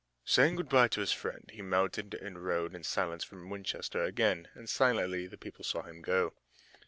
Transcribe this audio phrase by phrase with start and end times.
[0.25, 4.47] Saying good by to his friend he mounted and rode in silence from Winchester again,
[4.55, 6.33] and silently the people saw him go.